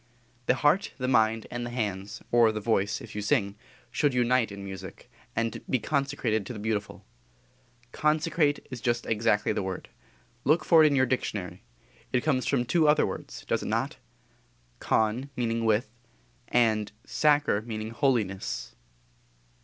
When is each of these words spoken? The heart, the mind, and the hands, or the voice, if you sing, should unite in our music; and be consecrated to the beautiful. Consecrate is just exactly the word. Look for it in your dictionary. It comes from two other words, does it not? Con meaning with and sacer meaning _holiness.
The 0.47 0.55
heart, 0.55 0.93
the 0.97 1.07
mind, 1.07 1.45
and 1.51 1.63
the 1.63 1.69
hands, 1.69 2.23
or 2.31 2.51
the 2.51 2.59
voice, 2.59 3.01
if 3.01 3.13
you 3.13 3.21
sing, 3.21 3.55
should 3.91 4.15
unite 4.15 4.51
in 4.51 4.57
our 4.61 4.65
music; 4.65 5.11
and 5.35 5.61
be 5.69 5.77
consecrated 5.77 6.43
to 6.47 6.53
the 6.53 6.57
beautiful. 6.57 7.05
Consecrate 7.91 8.65
is 8.71 8.81
just 8.81 9.05
exactly 9.05 9.53
the 9.53 9.61
word. 9.61 9.89
Look 10.43 10.65
for 10.65 10.83
it 10.83 10.87
in 10.87 10.95
your 10.95 11.05
dictionary. 11.05 11.61
It 12.11 12.21
comes 12.23 12.47
from 12.47 12.65
two 12.65 12.87
other 12.87 13.05
words, 13.05 13.45
does 13.45 13.61
it 13.61 13.67
not? 13.67 13.97
Con 14.79 15.29
meaning 15.35 15.65
with 15.65 15.87
and 16.47 16.91
sacer 17.05 17.61
meaning 17.61 17.93
_holiness. 17.93 18.73